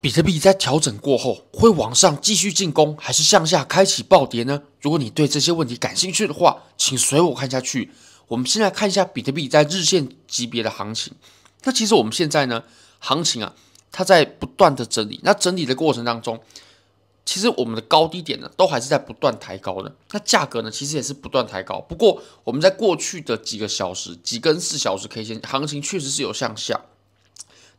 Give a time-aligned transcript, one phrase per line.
[0.00, 4.62] 比特币在调整过后会往上继续进攻，还是向下开启暴跌呢？
[4.80, 7.90] 如果你对这些问题感兴趣的话，请随我看下去。
[8.28, 11.14] 我们先来看一下比特币在日线级别的行情。
[11.64, 12.62] 那其实我们现在呢，
[13.00, 13.52] 行情啊，
[13.90, 15.18] 它在不断的整理。
[15.24, 16.40] 那整理的过程当中，
[17.24, 19.92] 其实我们的高低点呢，都还是在不断抬高的。
[20.12, 21.80] 那价格呢，其实也是不断抬高。
[21.80, 26.82] 不过我们在过去的几个小时、几根四小时 K 线，行情确实是有向下。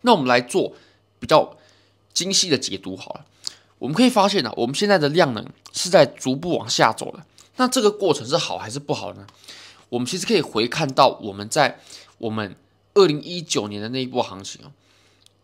[0.02, 0.74] 那我们来做
[1.18, 1.56] 比较。
[2.20, 3.26] 精细的解读好了，
[3.78, 7.26] 我们可以发现呢、我们现在的量能是在逐步往下走的。
[7.56, 9.26] 那这个过程是好还是不好呢？
[9.88, 11.80] 我们其实可以回看到我们在
[12.18, 12.58] 我们
[12.94, 14.74] 二零一九年的那一波行情啊。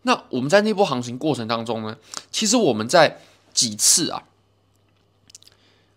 [0.02, 1.96] 那我们在那波行情过程当中呢，
[2.30, 3.22] 其实我们在
[3.54, 4.24] 几次啊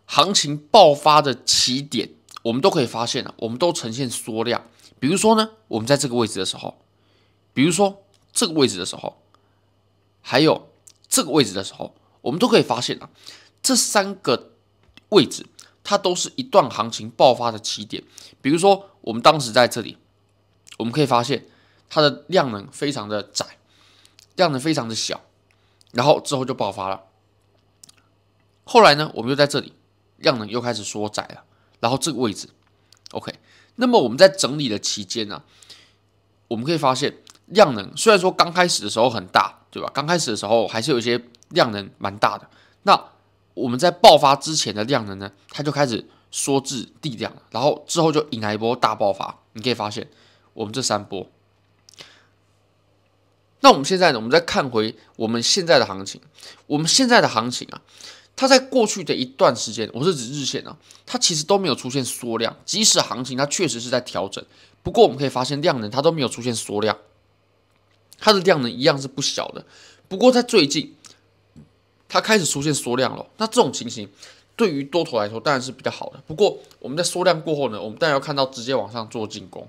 [0.06, 2.12] 行情爆发的起点，
[2.44, 4.66] 我们都可以发现啊，我们都呈现缩量。
[4.98, 6.78] 比如说呢，我们在这个位置的时候，
[7.54, 9.18] 比如说这个位置的时候，
[10.22, 10.69] 还有。
[11.10, 13.10] 这个位置的时候，我们都可以发现啊，
[13.64, 14.52] 这三个
[15.10, 15.48] 位置
[15.84, 18.04] 它都是一段行情爆发的起点。
[18.42, 19.98] 比如说，我们当时在这里，
[20.78, 21.48] 我们可以发现
[21.90, 23.58] 它的量能非常的窄，
[24.36, 25.22] 量能非常的小，
[25.92, 27.06] 然后之后就爆发了。
[28.64, 29.74] 后来呢，我们又在这里，
[30.18, 31.44] 量能又开始缩窄了，
[31.80, 32.50] 然后这个位置
[33.12, 33.34] ，OK。
[33.76, 35.42] 那么我们在整理的期间呢，
[36.50, 39.59] 我们可以发现量能虽然说刚开始的时候很大。
[39.72, 39.90] 对吧？
[39.94, 42.50] 刚开始的时候还是有一些量能蛮大的，
[42.84, 43.02] 那
[43.54, 49.40] 我们在爆发之前的量能呢，它就开始缩至地量，然后之后就引来一波大爆发。
[49.54, 50.10] 你可以发现，
[50.54, 51.28] 我们这三波。
[53.62, 54.18] 那我们现在呢？
[54.18, 56.22] 我们再看回我们现在的行情，
[56.66, 57.82] 我们现在的行情啊，
[58.36, 64.42] 它在过去的一段时间，我是指日线啊，它其实都没有出现缩量，即使行情它确实是在调整，
[64.82, 66.98] 不过我们可以发现量能它都没有出现缩量。
[68.20, 69.66] 它的量能一样是不小的，
[70.08, 70.94] 不过在最近，
[72.08, 73.26] 它开始出现缩量了。
[73.38, 74.10] 那这种情形
[74.56, 76.22] 对于多头来说当然是比较好的。
[76.28, 79.68] 不过我们在缩量过后呢，我们当然要看到直接往上做进攻。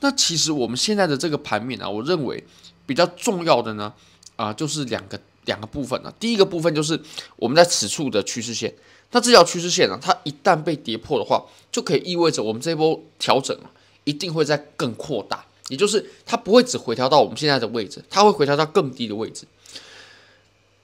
[0.00, 2.44] 那其实我们现在的这个盘面啊，我认为
[2.86, 3.92] 比较重要的呢，
[4.36, 6.12] 啊，就是两个两个部分呢。
[6.20, 7.00] 第一个部分就是
[7.36, 8.72] 我们在此处的趋势线。
[9.10, 13.72] 那这条趋势线呢，它一旦被跌破的话，就可以意味着我们这波调整啊，
[14.04, 15.46] 一定会在更扩大。
[15.68, 19.46] 也就是它不会只回调到我们现在的位置，它会回调到更低的位置，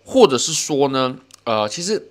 [0.04, 2.10] 或者是说呢，呃，其实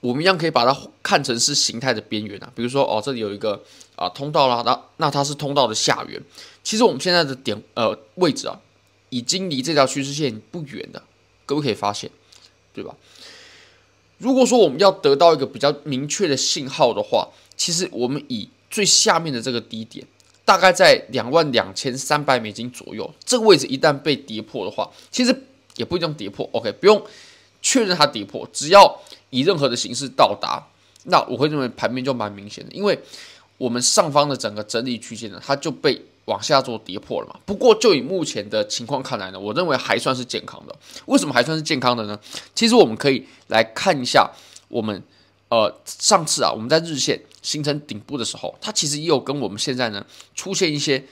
[0.00, 3.62] 我们一样可以把它看成是形态的边缘啊，比如说哦，这里有一个
[3.96, 6.20] 啊、通道啦，那那它是通道的下缘。
[6.64, 8.58] 其实我们现在的点呃位置啊，
[9.10, 11.04] 已经离这条趋势线不远了，
[11.44, 12.10] 各位可以发现，
[12.72, 12.96] 对吧？
[14.18, 20.06] 如果说我们要得到一个比较明确的信号的话，其实我们以最下面的这个低点。
[20.44, 25.34] 大概在两万两千三百美金左右，这个位置一旦被跌破的话，其实
[25.76, 26.48] 也不一定跌破。
[26.52, 27.00] OK，不用
[27.60, 30.66] 确认它跌破，只要以任何的形式到达，
[31.04, 32.98] 那我会认为盘面就蛮明显的，因为
[33.56, 37.38] 我们上方的整个整理区间呢，它就被往下做跌破了嘛。
[37.46, 40.74] 不过就以目前的情况看来呢，我认为还算是健康的。
[41.06, 42.18] 为什么还算是健康的呢？
[42.54, 44.28] 其实我们可以来看一下
[44.68, 45.02] 我们。
[45.52, 51.04] 呃，上次啊，我们在日线形成顶部的时候，它其实也有跟我们现在呢出现一些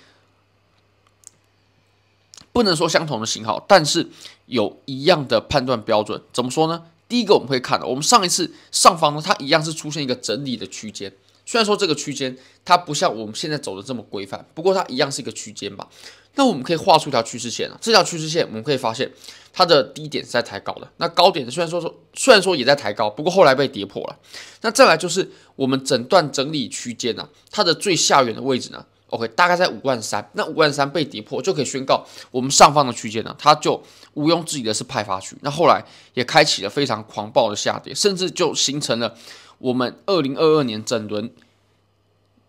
[2.50, 4.08] 不能说相同的型号，但是
[4.46, 6.22] 有一样的判断标准。
[6.32, 6.84] 怎么说呢？
[7.06, 11.12] 第一个我们会看，我们上一次上方呢，它一样是出现一个整理的区间。
[11.50, 15.88] 虽然说这个区间它不像我们现在走的这么规范，不过它一样是一个区间吧。
[16.36, 19.10] 那我们可以画出一条趋势线啊，这条趋势线我们可以发现
[19.52, 24.16] 它的低点是在抬高的，那高点虽然说说虽然说也在抬高，不过后来被跌破了。
[24.60, 33.82] 那再来就是我们整段整理区间呢，它的最下缘的位置呢，OK，大概在五万三，那五万三被跌破就可以宣告我们上方的区间呢，它就
[34.14, 35.34] 毋庸置疑的是派发区。
[35.40, 35.84] 那后来
[36.14, 39.12] 也开启了非常狂暴的下跌，甚至就形成了。
[39.60, 41.32] 我们二零二二年整轮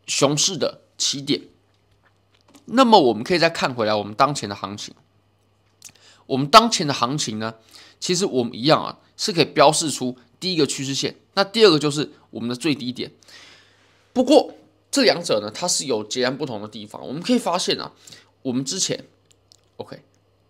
[0.07, 1.41] 熊市的起点，
[2.65, 4.95] 那么我们可以再看回来我们当前的行情。
[6.27, 7.55] 我们当前的行情呢，
[7.99, 13.11] 其实我们一样啊，是可以标示出第一个趋势线，那第二个就是我们的最低点。
[14.13, 14.53] 不过
[14.89, 17.05] 这两者呢，它是有截然不同的地方。
[17.05, 17.91] 我们可以发现啊，
[18.41, 19.05] 我们之前
[19.75, 20.01] OK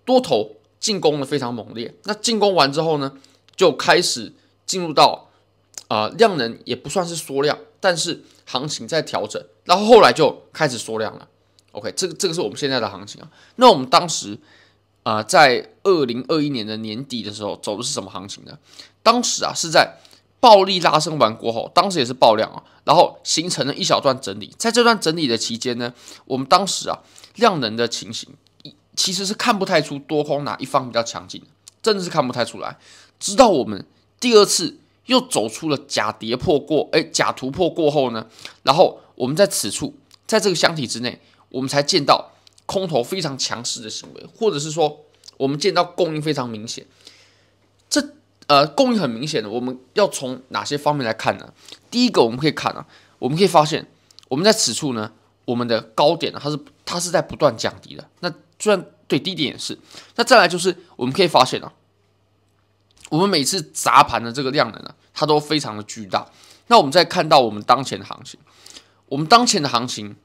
[0.05, 3.17] 多头进攻的非常猛烈，那进攻完之后呢，
[3.55, 4.33] 就开始
[4.67, 5.30] 进入到。
[5.91, 11.27] 啊、呃，量能也不算是缩量，但是行情在调整，然后后来就开始缩量了。
[11.73, 13.27] OK，这个这个是我们现在的行情啊。
[13.57, 14.39] 那我们当时
[15.03, 18.57] 啊、在二零二一年的年底的时候走的是什么行情呢？
[19.03, 19.97] 当时啊是在
[20.39, 24.53] 暴力拉升完过后，当时也是爆量啊，然后形成了一小段整理。
[24.57, 25.93] 在这段整理的期间呢，
[26.25, 26.99] 我们当时啊
[27.35, 28.29] 量能的情形
[28.95, 31.43] 其实是看不太出多空哪一方比较强劲，
[31.81, 32.77] 真的是看不太出来。
[33.19, 33.85] 直到我们
[34.19, 38.27] 第二次又走出了假跌破过，哎，假突破过后呢，
[38.63, 39.95] 然后我们在此处，
[40.27, 41.19] 在这个箱体之内，
[41.49, 42.31] 我们才见到
[42.65, 45.05] 空头非常强势的行为，或者是说，
[45.37, 46.85] 我们见到供应非常明显。
[47.89, 48.13] 这
[48.47, 51.53] 呃，供应很明显的，我们要从哪些方面来看呢？
[51.89, 52.85] 第一个，我们可以看啊，
[53.19, 53.87] 我们可以发现，
[54.27, 55.11] 我们在此处呢，
[55.45, 58.07] 我们的高点呢，它是它是在不断降低的。
[58.19, 59.77] 那虽然对低点也是，
[60.15, 61.71] 那再来就是我们可以发现啊，
[63.11, 66.25] 我们每次砸盘的这个量能呢，它都非常的巨大。
[66.67, 68.39] 那我们再看到我们当前的行情，
[69.09, 70.15] 我们当前的行情。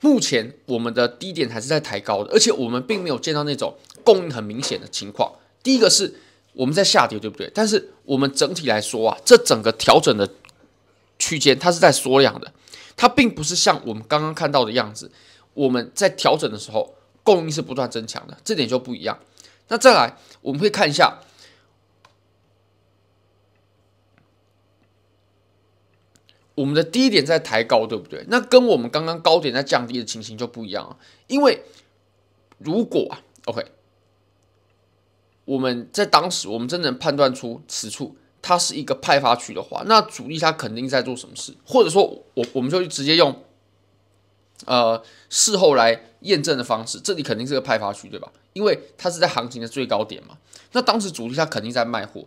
[0.00, 5.32] 目前我们的低点还是在抬高的，而且我们并没有见到那种供应很明显的情况。
[5.62, 6.12] 第一个是
[6.52, 7.50] 我们在下跌，对不对？
[7.54, 10.28] 但是我们整体来说啊，这整个调整的
[11.18, 12.52] 区间它是在缩量的，
[12.94, 15.10] 它并不是像我们刚刚看到的样子，
[15.54, 19.18] 我们在调整的时候供应是不断增强的，这点就不一样。
[19.68, 21.20] 那再来，我们会看一下。
[26.54, 28.26] 我们的低点在抬高，对不对？
[28.28, 30.98] 那跟我们刚刚高点在降低的情形就不一样了。
[31.26, 31.62] 因为
[32.58, 33.64] 如果啊，OK，
[35.46, 41.54] 我们在当时我们真能判断出此处它是一个派发区的话，那主力它肯定在做什么事？
[41.64, 43.42] 或者说我我们就直接用
[44.66, 48.30] 呃事后来验证的方式，这里肯定是个派发区，对吧？
[48.52, 50.36] 因为它是在行情的最高点嘛。
[50.72, 52.24] 那当时主力它肯定在卖货。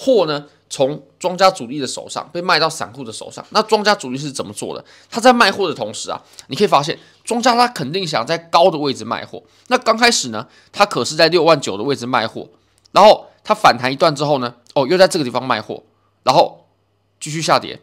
[0.00, 3.44] 货呢，从庄家主力的手上被卖到散户的手上。
[3.50, 4.84] 那庄家主力是怎么做的？
[5.10, 9.42] 他在卖货的同时啊，你可以发现庄家他肯定想在高的位置卖货。
[9.66, 12.48] 那刚开始呢，他可是在六万九的位置卖货，
[12.92, 15.82] 然后他反弹一段之后呢，哦，又在这个地方卖货，
[16.22, 16.68] 然后
[17.18, 17.80] 继续下跌，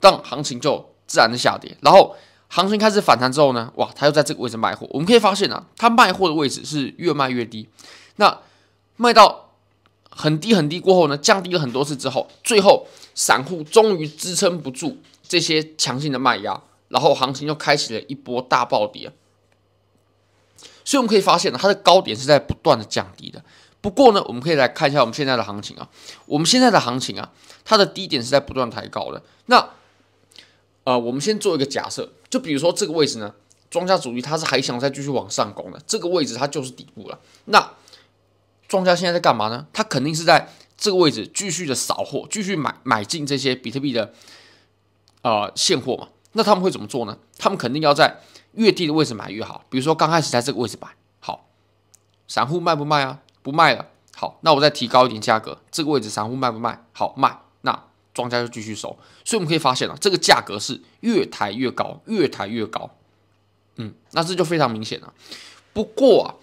[0.00, 1.76] 当行情就自然的下跌。
[1.82, 2.16] 然后
[2.48, 4.86] 行情开始反弹之后呢，哇，他又在这个位置卖货。
[4.90, 7.68] 我们可以发现啊，他卖货的位置是越卖越低。
[8.16, 8.38] 那
[8.96, 9.46] 卖到。
[10.10, 14.98] 很低很低过后呢，降低了很多次之后，最后散户终于支撑不住
[15.28, 19.12] 这些强劲的卖压，然后行情又开启了一波大暴跌。
[20.84, 23.44] 所以我们可以发现呢，它的高点是在不断的降低的。
[23.80, 25.88] 不过呢，我们可以来看一下我们现在的行情啊，
[26.26, 27.30] 我们现在的行情啊，
[27.64, 29.22] 它的低点是在不断抬高的。
[29.46, 29.70] 那
[30.88, 33.34] 呃，我们先做一个假设，就比如说这个位置呢，
[33.68, 37.20] 庄家主力它是还想再继续往上攻的，这个位置它就是底部了。
[37.44, 37.72] 那
[38.66, 39.66] 庄家现在在干嘛呢？
[39.70, 40.48] 他肯定是在
[40.78, 44.14] 这个位置继续的扫货，继续买买进这些比特币的
[45.20, 46.08] 呃现货嘛。
[46.32, 47.18] 那他们会怎么做呢？
[47.36, 48.20] 他们肯定要在
[48.52, 49.66] 越低的位置买越好。
[49.68, 50.88] 比如说刚开始在这个位置买，
[51.20, 51.50] 好，
[52.26, 53.20] 散户卖不卖啊？
[53.42, 53.84] 不卖了。
[54.16, 56.82] 好，那我再提高一点价格，这个位置散户卖不卖？
[56.94, 57.40] 好，卖。
[57.60, 57.84] 那
[58.18, 58.88] 庄家就继续收。
[59.24, 62.90] 所以我们可以发现啊，这个价格是越抬越高，越抬越高。
[63.76, 65.14] 嗯，那这就非常明显了。
[65.72, 66.34] 不过啊。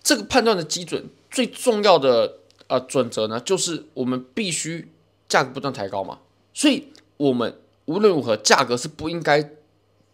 [0.00, 4.88] 这个判断的基准最重要的呃准则呢，就是我们必须
[5.28, 6.20] 价格不断抬高嘛，
[6.54, 6.88] 所以
[7.18, 9.50] 我们无论如何价格是不应该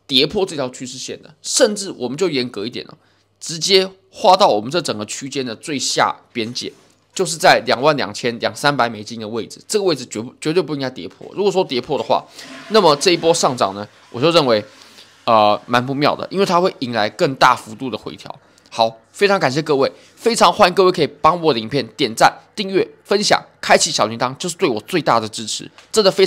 [0.09, 2.99] 跌破这条趋势线的，甚至我们就严格一点了，
[3.39, 6.73] 直接画到我们这整个区间的最下边界，
[7.15, 11.27] 就是在两万两千两三百美金的位置，这个位置绝不绝对不应该跌破。
[11.35, 12.25] 如果说跌破的话，
[12.69, 14.63] 那么这一波上涨呢，我就认为
[15.25, 18.35] 呃蛮不妙的，因为它会引来更大幅度的回调。
[18.69, 26.23] 好，非常感谢各位，非常欢迎各位可以帮我的影片点赞、订阅、分享、开启小铃铛，就是对我最大的支持，真的非。